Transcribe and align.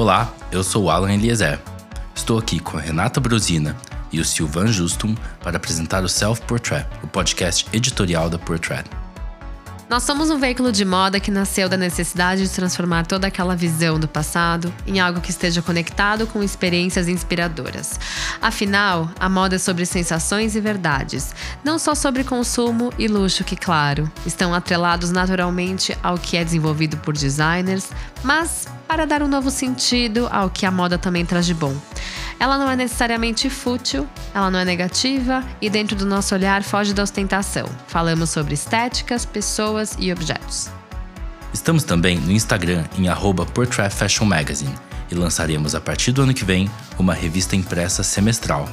Olá, 0.00 0.34
eu 0.50 0.64
sou 0.64 0.88
Alan 0.88 1.12
Eliezer. 1.12 1.60
Estou 2.14 2.38
aqui 2.38 2.58
com 2.58 2.78
a 2.78 2.80
Renata 2.80 3.20
Brosina 3.20 3.76
e 4.10 4.18
o 4.18 4.24
Silvan 4.24 4.68
Justum 4.68 5.14
para 5.42 5.58
apresentar 5.58 6.02
o 6.02 6.08
Self 6.08 6.40
Portrait, 6.46 6.86
o 7.02 7.06
podcast 7.06 7.66
editorial 7.70 8.30
da 8.30 8.38
Portrait. 8.38 8.88
Nós 9.90 10.04
somos 10.04 10.30
um 10.30 10.38
veículo 10.38 10.70
de 10.70 10.84
moda 10.84 11.18
que 11.18 11.32
nasceu 11.32 11.68
da 11.68 11.76
necessidade 11.76 12.44
de 12.44 12.48
transformar 12.48 13.04
toda 13.04 13.26
aquela 13.26 13.56
visão 13.56 13.98
do 13.98 14.06
passado 14.06 14.72
em 14.86 15.00
algo 15.00 15.20
que 15.20 15.32
esteja 15.32 15.60
conectado 15.60 16.28
com 16.28 16.44
experiências 16.44 17.08
inspiradoras. 17.08 17.98
Afinal, 18.40 19.10
a 19.18 19.28
moda 19.28 19.56
é 19.56 19.58
sobre 19.58 19.84
sensações 19.84 20.54
e 20.54 20.60
verdades, 20.60 21.34
não 21.64 21.76
só 21.76 21.92
sobre 21.96 22.22
consumo 22.22 22.92
e 22.96 23.08
luxo, 23.08 23.42
que, 23.42 23.56
claro, 23.56 24.08
estão 24.24 24.54
atrelados 24.54 25.10
naturalmente 25.10 25.98
ao 26.04 26.16
que 26.16 26.36
é 26.36 26.44
desenvolvido 26.44 26.96
por 26.98 27.14
designers, 27.14 27.88
mas 28.22 28.68
para 28.86 29.04
dar 29.04 29.24
um 29.24 29.28
novo 29.28 29.50
sentido 29.50 30.28
ao 30.30 30.48
que 30.48 30.64
a 30.64 30.70
moda 30.70 30.98
também 30.98 31.26
traz 31.26 31.44
de 31.44 31.54
bom. 31.54 31.74
Ela 32.40 32.56
não 32.56 32.70
é 32.70 32.74
necessariamente 32.74 33.50
fútil, 33.50 34.08
ela 34.34 34.50
não 34.50 34.58
é 34.58 34.64
negativa 34.64 35.44
e, 35.60 35.68
dentro 35.68 35.94
do 35.94 36.06
nosso 36.06 36.34
olhar, 36.34 36.62
foge 36.62 36.94
da 36.94 37.02
ostentação. 37.02 37.68
Falamos 37.86 38.30
sobre 38.30 38.54
estéticas, 38.54 39.26
pessoas 39.26 39.94
e 39.98 40.10
objetos. 40.10 40.70
Estamos 41.52 41.84
também 41.84 42.18
no 42.18 42.32
Instagram 42.32 42.86
em 42.98 43.08
Portrait 43.52 43.94
Fashion 43.94 44.24
Magazine 44.24 44.74
e 45.10 45.14
lançaremos 45.14 45.74
a 45.74 45.80
partir 45.82 46.12
do 46.12 46.22
ano 46.22 46.32
que 46.32 46.42
vem 46.44 46.70
uma 46.98 47.12
revista 47.12 47.54
impressa 47.54 48.02
semestral. 48.02 48.66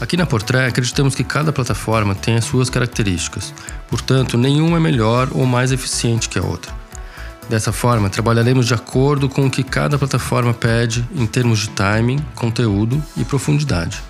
Aqui 0.00 0.16
na 0.16 0.24
Portrait 0.24 0.68
acreditamos 0.68 1.14
que 1.14 1.24
cada 1.24 1.52
plataforma 1.52 2.14
tem 2.14 2.36
as 2.36 2.46
suas 2.46 2.70
características, 2.70 3.52
portanto, 3.88 4.38
nenhuma 4.38 4.78
é 4.78 4.80
melhor 4.80 5.28
ou 5.32 5.44
mais 5.44 5.70
eficiente 5.70 6.30
que 6.30 6.38
a 6.38 6.42
outra. 6.42 6.72
Dessa 7.48 7.72
forma, 7.72 8.10
trabalharemos 8.10 8.66
de 8.66 8.74
acordo 8.74 9.28
com 9.28 9.46
o 9.46 9.50
que 9.50 9.62
cada 9.62 9.96
plataforma 9.96 10.52
pede 10.52 11.08
em 11.14 11.26
termos 11.26 11.60
de 11.60 11.68
timing, 11.70 12.18
conteúdo 12.34 13.00
e 13.16 13.24
profundidade. 13.24 14.02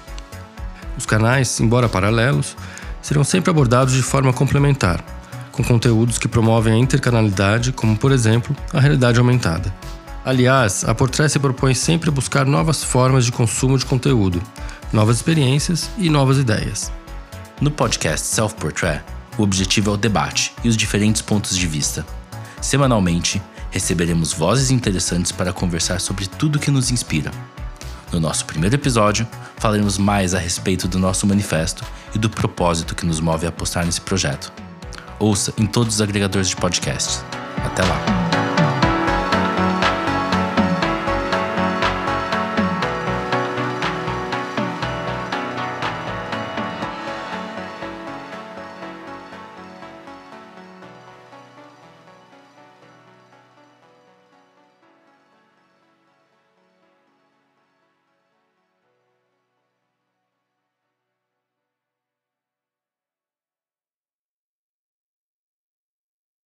Os 0.97 1.05
canais, 1.05 1.61
embora 1.61 1.89
paralelos, 1.89 2.57
serão 3.03 3.23
sempre 3.23 3.51
abordados 3.51 3.92
de 3.92 4.03
forma 4.03 4.33
complementar, 4.33 5.05
com 5.53 5.62
conteúdos 5.62 6.17
que 6.17 6.27
promovem 6.27 6.73
a 6.73 6.79
intercanalidade, 6.79 7.73
como 7.73 7.97
por 7.97 8.11
exemplo 8.11 8.57
a 8.73 8.81
realidade 8.81 9.19
aumentada. 9.19 9.73
Aliás, 10.25 10.83
a 10.84 10.95
Portrait 10.95 11.31
se 11.31 11.39
propõe 11.39 11.75
sempre 11.75 12.09
a 12.09 12.12
buscar 12.12 12.47
novas 12.47 12.83
formas 12.83 13.27
de 13.27 13.33
consumo 13.33 13.77
de 13.79 13.84
conteúdo, 13.84 14.42
novas 14.91 15.17
experiências 15.17 15.91
e 15.98 16.09
novas 16.09 16.39
ideias. 16.39 16.91
No 17.61 17.70
podcast 17.70 18.27
Self 18.27 18.55
Portrait, 18.55 19.03
o 19.37 19.42
objetivo 19.42 19.91
é 19.91 19.95
o 19.95 19.97
debate 19.97 20.53
e 20.64 20.69
os 20.69 20.77
diferentes 20.77 21.20
pontos 21.20 21.55
de 21.55 21.67
vista 21.67 22.05
Semanalmente, 22.67 23.41
receberemos 23.70 24.33
vozes 24.33 24.72
interessantes 24.72 25.31
para 25.31 25.53
conversar 25.53 26.00
sobre 26.00 26.27
tudo 26.27 26.59
que 26.59 26.69
nos 26.69 26.91
inspira. 26.91 27.31
No 28.11 28.19
nosso 28.19 28.45
primeiro 28.45 28.75
episódio, 28.75 29.25
falaremos 29.56 29.98
mais 29.98 30.34
a 30.34 30.41
respeito 30.41 30.89
do 30.89 30.98
nosso 30.98 31.28
manifesto 31.28 31.84
e 32.12 32.19
do 32.19 32.28
propósito 32.28 32.97
que 32.97 33.06
nos 33.06 33.20
move 33.20 33.47
a 33.47 33.50
apostar 33.50 33.86
nesse 33.86 34.00
projeto. 34.00 34.53
Ouça 35.20 35.55
em 35.56 35.64
todos 35.64 35.95
os 35.95 36.00
agregadores 36.00 36.48
de 36.48 36.56
podcasts. 36.56 37.25
Até 37.64 37.84
lá! 37.84 38.16